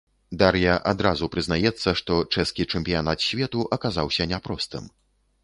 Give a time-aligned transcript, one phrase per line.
[0.41, 4.91] Дар'я адразу прызнаецца, што чэшскі чэмпіянат свету аказаўся няпростым.